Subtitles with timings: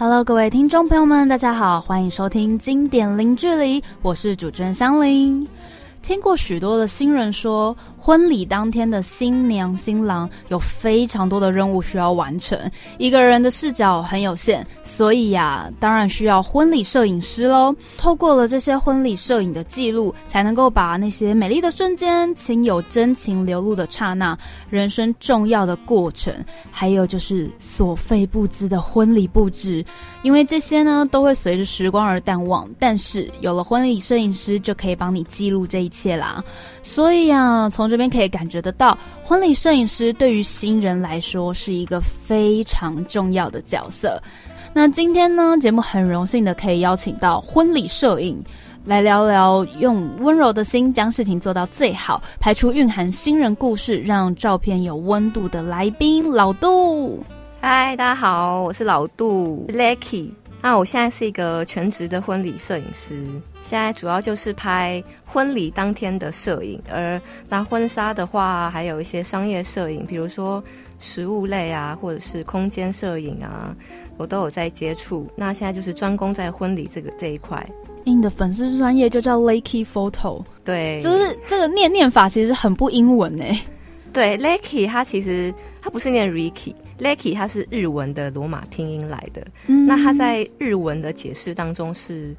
[0.00, 5.44] Hello，各位听众朋友们，大家好，欢迎收听经典零距离，我是主持人香菱。
[6.08, 7.76] 听过许多的新人说。
[8.00, 12.58] 婚礼当天的新娘新郎有非常多的任务需要完成，
[12.96, 17.74] 一个人的视角很有限，所以呀，当然需要婚礼摄影师喽。
[17.98, 24.38] 透过了这些婚礼摄影的记录，才能够把那些美丽的瞬间、情有真情流露的刹那、
[24.70, 26.32] 人生重要的过程，
[26.70, 29.84] 还有就是所费不赀的婚礼布置，
[30.22, 32.66] 因为这些呢都会随着时光而淡忘。
[32.78, 36.42] 但是有了婚礼摄影师，就可以帮你记录这一啦。
[36.82, 44.20] 所以啊，从这边可以感觉得到，婚礼摄影师对于新人来说是一个非常重要的角色。
[44.72, 48.40] 那今天呢，节目很荣幸的可以邀请到婚礼摄影
[48.84, 57.22] 来聊聊，用温柔的心将事情做到最好，拍出蕴含新人故事，让照片有温度的来宾老杜。
[57.60, 60.30] 嗨，大家好，我是老杜 Lucky。
[60.60, 63.16] 那我现在是一个全职的婚礼摄影师。
[63.62, 70.62] 现在主要就是拍婚礼当天的摄影，而那婚纱的话，还有一些商业摄影，比如说
[70.98, 73.74] 食物类啊，或者是空间摄影啊，
[74.16, 75.30] 我都有在接触。
[75.36, 77.64] 那现在就是专攻在婚礼这个这一块。
[78.04, 83.60] 你的粉丝专业就叫 Lucky Photo，对，就是这个念念法其实很不英文哎。
[84.12, 89.46] 对，Lucky 它其实它不是念 Ricky，Lucky 它是日文的罗马拼音来的。
[89.66, 92.34] 那它在日文的解释当中是。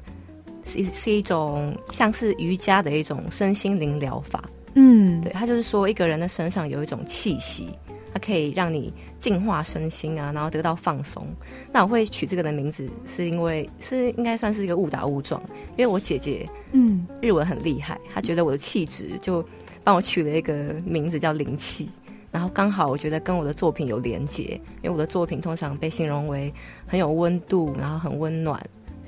[0.66, 7.70] 是是一种像是瑜伽的一种身心灵疗法，嗯，对，他就是说一个人的身上有一种气息，
[8.12, 11.26] 它可以让你净化身心啊，然后得到放松。
[11.72, 15.42] 那我会取这个的名字，是因为是应该算是一个误打误撞，
[15.76, 19.42] 因为我姐姐嗯日文很厉害，她觉得我的气质就
[19.82, 21.88] 帮我取了一个名字叫灵气，
[22.30, 26.52] 然后刚好我觉得跟我的作品有连结，因为我的作品通常被形容为
[26.86, 28.60] 很有温度，然后很温暖。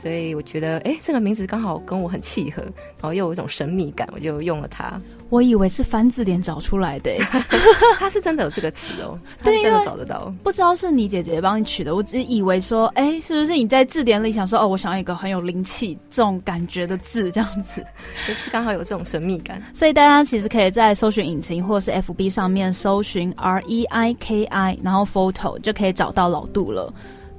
[0.02, 5.00] 所以我觉得，哎，这个名字刚好跟我很契合，然后又有一种神秘感，我就用了它。
[5.28, 7.10] 我以为是翻字典找出来的，
[7.98, 10.30] 它是真的有这个词哦，它是真的找得到。
[10.42, 17.82] 不知道是你姐姐帮你取的，我只以为说，哎，是不是你在字典里想说，哦，我想要一个很有灵气这种感觉的字，这样子，
[18.28, 19.62] 就是刚好有这种神秘感。
[19.72, 26.92] 所以大家其实可以在搜寻引擎或者是 FB 上面搜寻 R E I K I，然后 photo 就可以找到老杜了。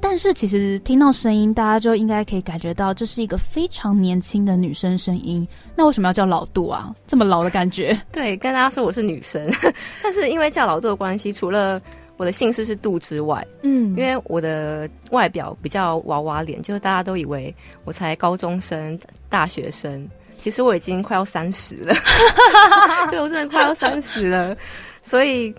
[0.06, 5.48] 但是其实听到声音，大家就应该可以感觉到这是一个非常年轻的女生声音。
[5.76, 6.94] 那为什么要叫老杜啊？
[7.08, 8.00] 这么老的感觉？
[8.12, 9.50] 对，跟大家说我是女生，
[10.04, 11.82] 但是因为叫老杜的关系，除了
[12.18, 19.00] 我的姓氏是杜之外，嗯，因为我的外表比较娃娃脸，就是大家都以为我才高中生、
[19.30, 21.96] 大学生，其实我已经快要三十了。
[23.10, 24.56] 对，我真的快要三十了，
[25.02, 25.52] 所以。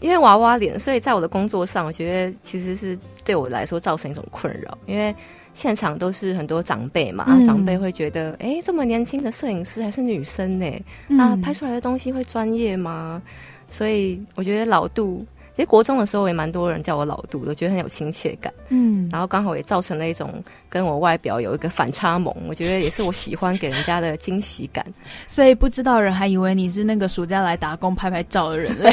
[0.00, 4.76] 因为娃娃脸，所以在我的工作上，我觉得其实是对我来说造成一种困扰。
[4.86, 5.14] 因为
[5.54, 10.70] 现场都是很多长辈嘛，长辈会觉得，哎，这么年轻的摄影师还是女生呢？
[11.06, 13.22] 那拍出来的东西会专业吗？
[13.70, 15.24] 所以我觉得老杜。
[15.56, 18.52] 其实国中的时候也蛮多人叫我老杜的，觉得很有亲切感。
[18.68, 20.30] 嗯，然后刚好也造成了一种
[20.68, 24.84] 跟我外表有一个反差萌，我觉得也是我喜欢给人家的惊喜感。
[25.26, 28.92] 所以不知道人还以为你是那个暑假来打工拍拍照的人 嘞。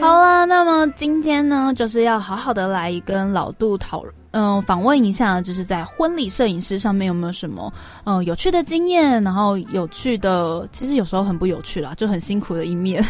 [0.00, 7.72] 好了，那么今天呢，就是要好好的来跟老杜讨嗯访问一下，就是在婚礼摄影师上面有没有什么
[8.04, 13.04] 嗯有趣的经验，然后有趣的，其实有时候很不有趣啦，就很辛苦的一面。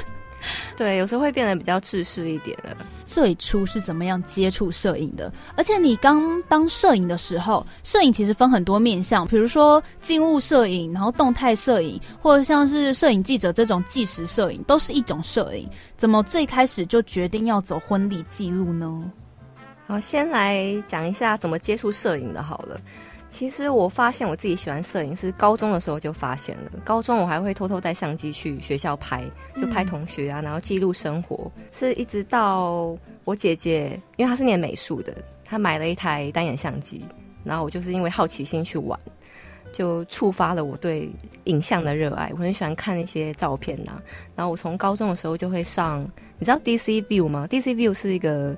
[0.77, 2.77] 对，有时候会变得比较自私一点的。
[3.05, 5.31] 最初是怎么样接触摄影的？
[5.57, 15.69] 而且你刚当摄影的时候，摄影其实分很多面向，比如说静物摄影，然后动态摄影，或者像是摄影记者这种纪实摄影，都是一种摄影。
[15.97, 19.11] 怎么最开始就决定要走婚礼记录呢？
[19.87, 22.43] 好，先来讲一下怎么接触摄影的。
[22.43, 22.81] 好了。
[23.33, 26.71] 其实我发现我自己喜欢摄影是高中的时候就发现了。
[26.85, 29.25] 高中我还会偷偷带相机去学校拍，
[29.57, 31.51] 就拍同学啊，然后记录生活。
[31.73, 32.95] 是一直到
[33.25, 35.17] 我姐姐，因为她是念美术的，
[35.47, 37.01] 她买了一台单眼相机，
[37.43, 39.01] 然后我就是因为好奇心去玩，
[39.73, 41.11] 就触发了我对
[41.45, 42.31] 影像的热爱。
[42.35, 44.01] 我很喜欢看那些照片呐。
[44.37, 46.01] 然后我从高中的时候就会上，
[46.39, 48.55] 你知道 DC View 吗？DC View 是一个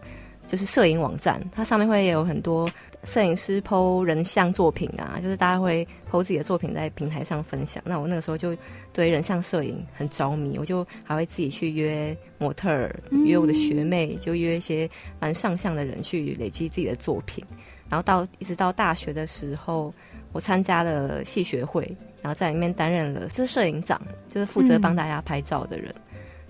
[0.48, 2.68] 就是摄影网站，它上面会有很多。
[3.06, 7.82] 摄影师剖人像作品啊，就是大家会剖自己的作品在平台上分享。
[7.84, 8.56] 那我那个时候就
[8.94, 14.88] 对人像摄影很着迷，我就还会自己去约模特儿，约我的学妹，就约一些
[15.20, 17.44] 蛮上相的人去累积自己的作品。
[17.90, 19.92] 然后到一直到大学的时候，
[20.32, 21.84] 我参加了系学会，
[22.22, 24.00] 然后在里面担任了就是摄影长，
[24.30, 25.94] 就是负责帮大家拍照的人。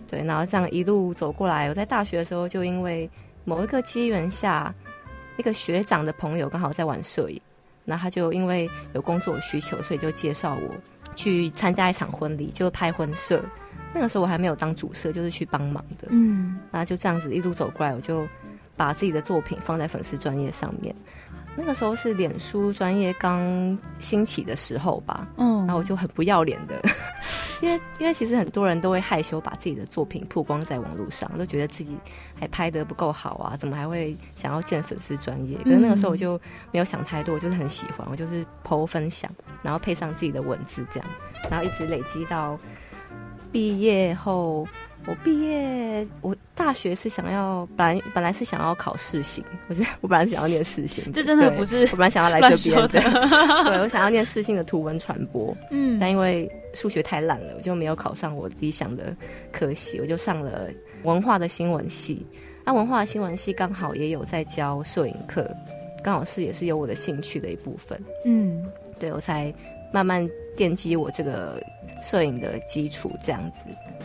[0.08, 3.11] 对，然后这样一路走过来，我在大学的时候就因为
[3.44, 4.75] 某一个机缘下。
[5.37, 7.41] 一个学长的朋友刚好在玩摄影，
[7.85, 10.73] 那他就因为有工作需求，所以就介绍我
[11.17, 13.44] 去参加一场婚礼，就拍婚摄。
[13.93, 16.06] 那个时候我还没有当主摄，就是去帮忙的。
[16.12, 18.25] 嗯，那就这样子一路走过来，我就
[18.76, 20.94] 把自己的作品放在粉丝专业上面。
[21.56, 26.81] 那个时候是脸书专业刚兴起的时候吧，嗯，然后我就很不要脸的，
[27.64, 31.96] 因为因为其实很多人都会害羞把自己的作品曝光在网络上，都觉得自己
[32.38, 35.56] 还拍的不够好啊，怎么还会想要建粉丝专业？
[35.64, 36.38] 可是那个时候我就
[36.72, 39.31] 没有想太多，我就是很喜欢，我就是 PO 分享，
[39.62, 41.08] 然后配上自己的文字这样，
[41.50, 42.58] 然后一直累积到。
[43.52, 44.67] 毕业后，
[45.06, 53.01] 我毕业，我大学是想要，本来本来是想要考试行，我是我本来是想要念试行，这真的不是我本来想要来这边的，
[53.65, 59.15] 对我想要念试行的图文传播， 嗯，但因为数学太烂了，我就没有考上我理想的
[59.53, 60.71] 科系，我就上了
[61.03, 62.25] 文化的新闻系，
[62.65, 65.47] 那文化的新闻系刚好也有在教摄影课，
[66.03, 68.65] 刚好是也是有我的兴趣的一部分，嗯，
[68.99, 69.53] 对我才
[69.93, 71.62] 慢慢奠基我这个。
[72.05, 73.65] 摄影的基础这样子，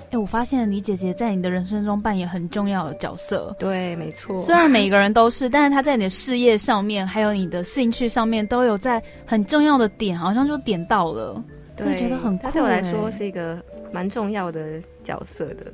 [0.10, 3.54] 哎，我发现你姐姐在你的人生中扮演很重要的角色。
[3.60, 4.38] 对，没错。
[4.40, 11.44] 虽然每一个人都是，但是她在你的事业上面，还有你的兴趣上面，都有在很重要的点，好像就点到了，
[11.78, 12.50] 所以觉得很酷。
[12.52, 13.62] 对我来说是一个
[13.92, 15.72] 蛮重要的角色的。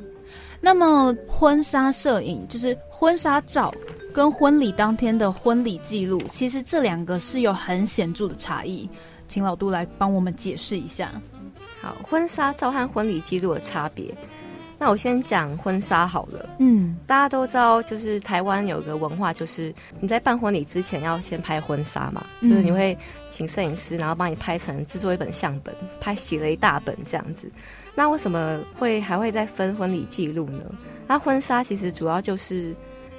[0.60, 3.72] 那么，婚纱摄影就是婚纱照
[4.12, 8.90] 跟婚礼当天的婚礼记录，其实这两个是有很显著的差异，
[9.28, 11.12] 请老杜来帮我们解释一下。
[11.86, 14.12] 好，婚纱照和婚礼记录的差别。
[14.80, 16.50] 那我先讲婚纱好了。
[16.58, 22.98] 嗯，大家都知道，就是台湾有个文化，就是你在办婚礼之前要先拍婚纱嘛，就是你会
[23.30, 27.50] 请摄影师，然后帮你拍成制作一本相本，拍洗了一大本这样子。
[27.94, 30.66] 那为什么会还会再分婚礼记录呢？
[31.06, 32.76] 那婚纱其实主要就是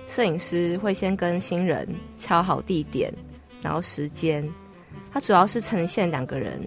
[0.08, 1.88] 摄影师会先跟新人
[2.18, 3.14] 敲好地点，
[3.62, 4.46] 然后时间，
[5.12, 6.60] 它主要是呈现两个人。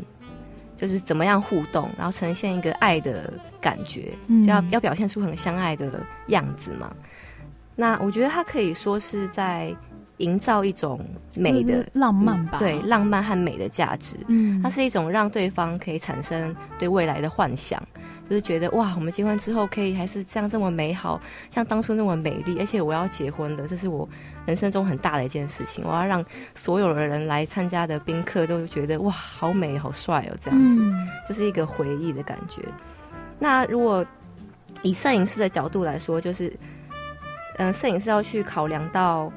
[0.80, 6.96] 就是怎么样互动，然后呈现一个爱的感觉就，要要表现出很相爱的样子嘛。
[7.76, 9.76] 那我觉得他可以说是在
[10.20, 11.00] 营造一种
[11.36, 14.16] 美的浪漫吧，对，浪漫和美的价值。
[14.28, 17.82] 嗯，它是一种让对方可以产生对未来的幻想。
[18.30, 21.20] 就是觉得哇，我们结婚之后可以还是这样这么美好，
[21.50, 24.08] 像当初那么美丽，而且我要结婚的，这是我
[24.46, 25.84] 人生中很大的一件事情。
[25.84, 26.24] 我要让
[26.54, 30.80] 所有的人来参加的宾客都觉得哇，好美好帅哦，这样子
[31.28, 32.62] 就是一个回忆的感觉。
[33.40, 34.06] 那如果
[34.84, 36.54] 以摄影师的角度来说，就是
[37.58, 39.34] 嗯，摄影师要去考量到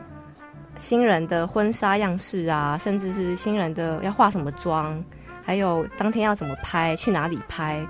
[0.78, 5.02] 新人的婚纱样式啊，甚至是新人的要化什么妆，
[5.42, 7.84] 还有当天要怎么拍，去哪里拍。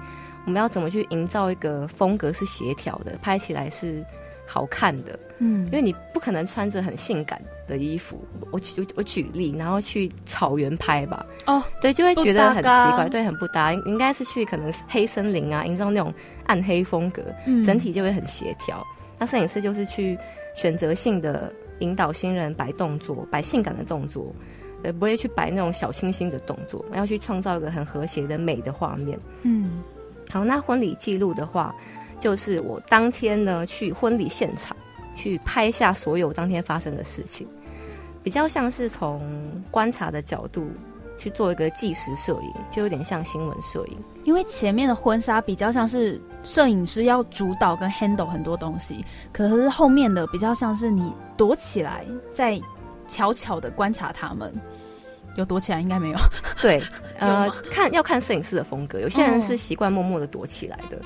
[0.44, 4.04] 我们要怎么去营造一个风格是协调的，拍起来是
[4.44, 5.18] 好看的？
[5.38, 8.20] 嗯，因为你不可能穿着很性感的衣服，
[8.50, 11.24] 我举我举例，然后去草原拍吧。
[11.46, 13.72] 哦，对，就会觉得很奇怪，对，很不搭。
[13.72, 16.12] 应该是去可能黑森林啊，营造那种
[16.46, 17.22] 暗黑风格，
[17.64, 18.84] 整体就会很协调。
[19.18, 20.18] 那摄影师就是去
[20.54, 24.34] 选择性的引导新人摆动作，摆性感的动作，
[24.82, 29.18] 呃，不会去摆那种小清新的动作，要去创造一个很和谐的美的画面。
[29.42, 29.82] 嗯。
[30.30, 31.74] 好，那婚礼记录的话，
[32.18, 34.74] 就是我当天呢去婚礼现场
[35.14, 37.46] 去拍下所有当天发生的事情，
[38.22, 39.20] 比较像是从
[39.70, 40.70] 观察的角度
[41.18, 43.98] 去做一个纪实摄影，就有点像新闻摄影。
[44.24, 52.60] 因为前面的婚纱比较像是摄影师要主导跟 handle 很多东西，可是后面的比较像是你躲起来，在
[53.08, 54.52] 悄悄的观察他们。
[55.36, 56.18] 有躲起来应该没有，
[56.60, 56.78] 对，
[57.18, 61.00] 呃，看要看摄影师的风格，有些人是习惯默默的躲起来的，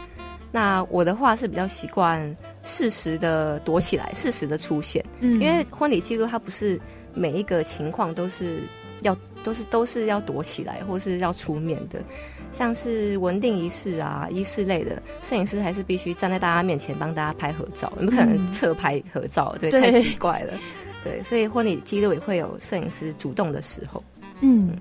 [0.51, 6.81] 那我的话是比较习惯适时的躲起来，适时的出现，嗯，因为婚礼记录它不是
[7.15, 8.63] 每一个情况都是
[9.03, 12.03] 要都是都是要躲起来或是要出面的，
[12.53, 20.53] 像是文定仪式啊仪式类的，摄影师还是必须站在大家面前帮大家拍合照，你不可能侧拍合照，对，太奇怪了，
[21.05, 24.03] 对，所以婚礼记录也会有摄影师主动的时候。
[24.41, 24.77] 嗯，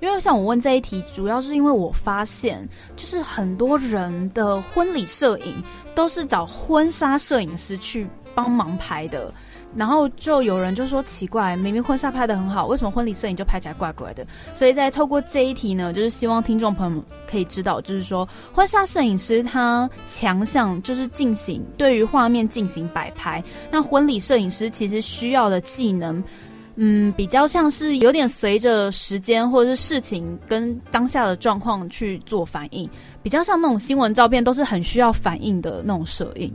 [0.00, 5.62] 因为像我问这一题，主要是因为我发现，就是很多人的婚礼摄影
[5.94, 9.32] 都是找婚纱摄影师去帮忙拍的，
[9.76, 14.26] 然后就有人就说奇怪，明明婚纱拍的很好，为什么婚礼摄影就拍起来怪怪的？
[14.54, 26.22] 所以在透过这一题呢，就是希望听众朋友们可以知道，就是说婚纱摄影师他强项就是进行对于画面进行摆拍，那婚礼摄影师其实需要的技能。
[26.80, 32.88] 嗯，比较像是有点随着时间或者是事情跟当下的状况去做反应，
[33.20, 36.54] 比较像那种新闻照片都是很需要反应的那种摄影。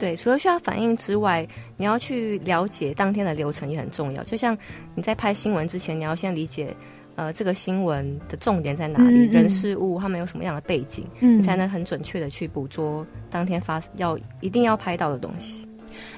[0.00, 4.24] 对，除了需要反应之外，你要去了解当天的流程也很重要。
[4.24, 4.58] 就像
[4.96, 6.74] 你在拍新闻之前，你要先理解。
[7.16, 9.26] 呃，这个新闻的重点在哪里？
[9.26, 15.68] 人事物他们有什么样的背景，你才能很准确的去捕捉当天发要一定要拍到的东西。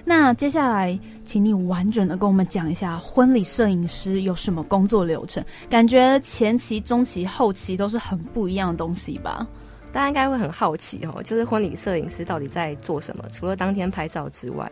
[0.05, 5.45] 那接下来，请你完整的跟我们讲一下婚礼摄影师有什么工作流程？
[5.69, 9.45] 感觉前期、中期、后期都是很不一样的东西吧？
[9.93, 13.25] 大家应该会很好奇哦，就是婚礼摄影师到底在做什么？
[13.33, 14.71] 除了当天拍照之外，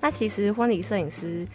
[0.00, 1.46] 那其实婚礼摄影师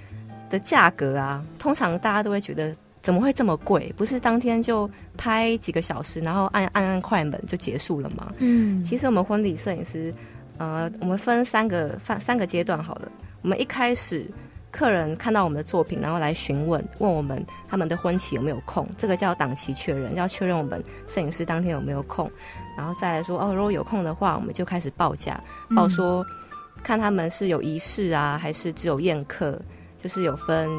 [0.50, 2.76] 的价格啊，通常大家都会觉得。
[3.04, 3.94] 怎么会这么贵？
[3.96, 8.34] 不是当天就拍几个小时，然后按按按快门就结束了吗？
[8.40, 10.14] 嗯，其实我们婚礼摄影师，
[10.58, 13.10] 呃，我们分三个三三个阶段好了。
[13.44, 14.30] 我们一开始
[14.70, 22.30] 客人看到我们的作品，然后来询问，问我们他们的婚期有没有空，这个叫档期确认，要确认我们摄影师当天有没有空，
[22.78, 25.42] 然后再来说哦，如果有空的话，我们就开始报价，
[25.76, 26.26] 报说
[26.84, 29.60] 看他们是有仪式啊，还是只有宴客，
[29.98, 30.70] 就是有分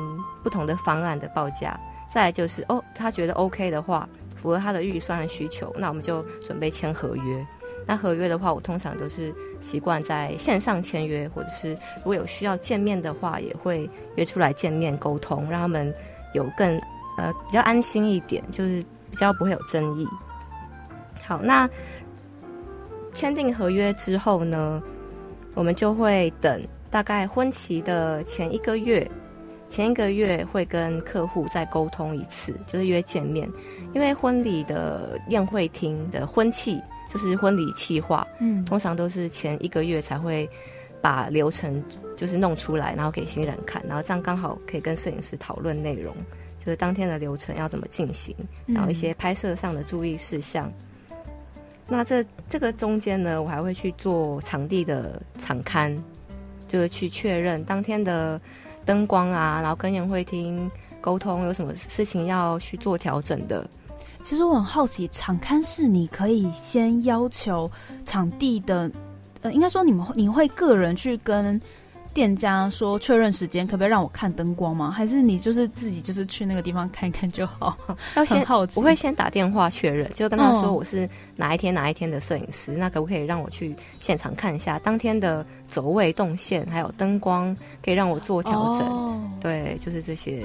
[0.42, 1.78] 不同的方案的报价。
[2.10, 7.46] 再就是哦，他觉得 OK 的话，符合他的预算的需求，那我们就准备签合约。
[7.86, 15.92] 那合约的话，我通常都是习惯在线上签约，或者是如果有需要见面的话，也会约出来见面沟通，让他们
[16.34, 16.78] 有更
[17.16, 20.06] 呃比较安心一点，就是比较不会有争议。
[21.22, 21.68] 好，那
[23.14, 24.82] 签订合约之后呢，
[25.54, 29.10] 我们就会等大概婚期的前一个月。
[29.70, 33.46] 前一个月会跟客户再沟通一次，就是约见面。
[33.92, 36.80] 因为婚礼的宴会厅的婚庆，
[37.12, 40.48] 就是婚礼企划，嗯，通常都是前一个月才会
[41.00, 41.82] 把流程
[42.16, 46.14] 就是弄出来，然后给新人看，然后这样刚好可以跟摄影师讨论内容，
[46.58, 48.34] 就是当天的流程要怎么进行，
[48.66, 50.72] 然后一些拍摄上的注意事项。
[51.86, 55.96] 那这这个中间呢，我还会去做场地的场刊，
[56.66, 58.40] 就是去确认当天的。
[58.86, 63.68] 灯光啊，然后跟宴会厅沟通，有什么事情要去做调整的。
[64.22, 67.70] 其实我很好奇，场刊是你可以先要求
[68.04, 68.90] 场地的，
[69.42, 71.60] 呃，应该说你们你会个人去跟。
[72.14, 74.90] 店家说确认时间，可不可以让我看灯光吗？
[74.90, 77.76] 还是你就是自己就是去那个地方看一看就好？
[78.16, 89.30] 要先好奇，我会先打电话确认，就跟他说我是哪一天哪一天的摄影师，那可不可以让我去现场看一下当天的走位动线，还有灯光，可以让我做调整？
[89.40, 90.42] 对，就是这些。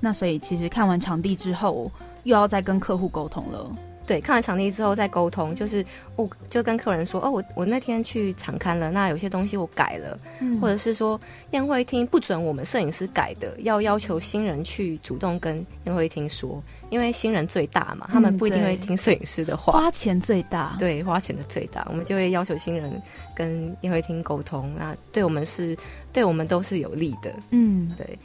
[0.00, 1.90] 那所以其实看完场地之后，
[2.28, 3.70] 又要再跟客户沟通了。
[4.06, 5.84] 对，看完场地之后再沟通，就是
[6.16, 10.18] 我就跟客人说，哦，我我那天去场刊了，那有些东西我改了，
[10.62, 11.20] 或者是说
[11.50, 22.90] 宴会厅不准我们摄影师改的，要要求新人去主动跟宴会厅说，因为新人最大嘛，他们不一定会听摄影师的话，花钱最大，对，花钱的最大，我们就会要求新人
[23.34, 25.76] 跟宴会厅沟通，那对我们是
[26.14, 28.18] 对我们都是有利的，嗯，对。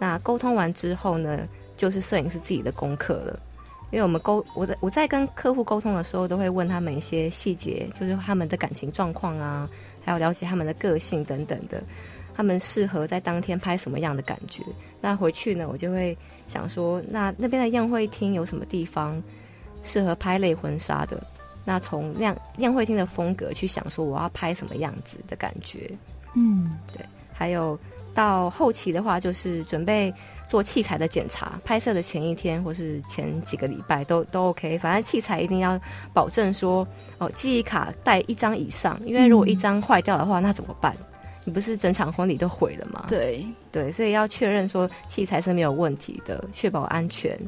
[0.00, 1.40] 那沟通完之后呢，
[1.78, 3.40] 就是摄影师自己的功课了。
[3.90, 9.66] 因为我们沟我在我在跟客户沟通的时候，都会问他们一些细节，就是他们的感情状况啊，
[10.04, 11.82] 还有了解他们的个性等等的，
[12.34, 14.62] 他们适合在当天拍什么样的感觉。
[15.00, 16.14] 那回去呢，我就会
[16.46, 19.22] 想说，那那边的宴会厅有什么地方
[19.82, 21.26] 适合拍类婚纱的？
[21.64, 25.90] 那从宴宴会厅的风格去想说，我要拍什么样子的感觉？
[26.36, 27.02] 嗯，对。
[27.32, 27.78] 还有
[28.12, 30.12] 到后期的话，就是准备。
[30.48, 35.78] 做器材的检查，拍摄的前一天或是前几个礼拜都都 OK，反正器材一定要
[36.14, 36.88] 保证说
[37.18, 40.96] 哦，记忆卡带一张以上，因为如果一张坏掉的话，那怎么办？
[41.44, 43.04] 你不是整场婚礼都毁了吗？
[43.08, 47.38] 对对，所以要确认说器材是没有问题的，确保安全。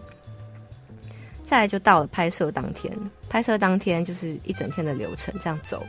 [1.47, 2.97] 再来就到了拍摄当天，
[3.29, 5.83] 拍摄当天就是一整天的流程这样走，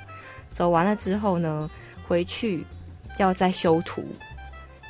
[0.51, 1.69] 走完了之后呢，
[2.07, 2.65] 回去
[3.17, 4.03] 要再修图。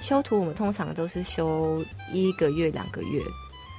[0.01, 1.81] 修图我们通常都是修
[2.11, 3.23] 一个月、两个月，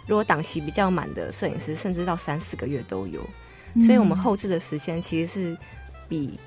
[0.07, 3.21] 如果档期比较满的摄影师，甚至到三四个月都有。
[3.85, 5.59] 所以，我们后置的时间其实是
[6.09, 6.39] 比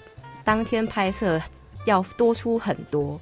[0.44, 1.42] 当天拍摄
[1.86, 3.20] 要多出很多。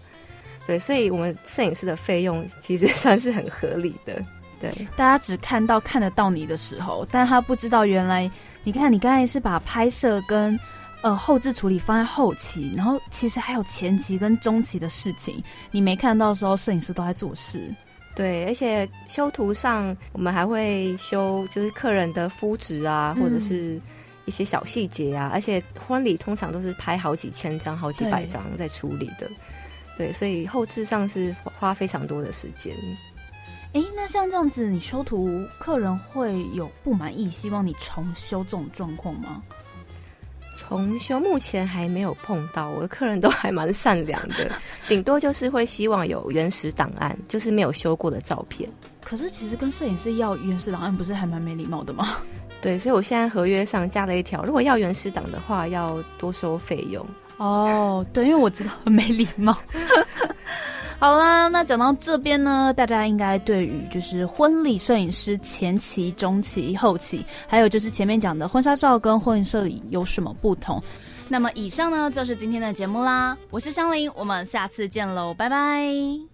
[0.68, 4.24] 对，所以我们摄影师的费用其实算是很合理的。
[4.62, 8.30] 对，大家只看到看得到你的时候，但他不知道原来，
[8.64, 10.58] 你看你刚才是把拍摄跟。
[11.04, 17.70] 呃，后置处理放在后期，然后其实还有前期跟中期的事情，你没看到的时候，摄影师都在做事。
[18.16, 23.82] 对，而且修图上，我们还会修，就是客人的肤质啊，或者是
[24.24, 25.30] 一些小细节啊。
[25.34, 29.30] 而且婚礼通常都是拍好几千张、好几百张在处理的，
[29.98, 32.74] 对，所以后置上是花非常多的时间。
[33.74, 39.44] 哎，那像这样子，你修图，客人会有不满意，希望你重修这种状况吗？
[40.74, 44.50] 重修目前还没有碰到，我的客人都还蛮善良的，
[44.90, 48.68] 顶多就是会希望有原始档案，就是没有修过的照片。
[49.04, 52.18] 可是其实跟摄影师要原始档案，不是还蛮没礼貌的吗？
[52.60, 57.06] 对，所以我现在合约上加了一条，如果要原始档的话，要多收费用。
[57.38, 59.56] 哦，对，因为我知道很没礼貌。
[61.04, 70.82] 好啦，那讲到这边呢，大家应该对于就是婚礼摄影师前期、中期、后期，还有就是前面讲的婚纱照跟婚礼摄影有什么不同？
[71.28, 76.33] 那么以上呢就是今天的节目啦，我是香菱，我们下次见喽，拜拜。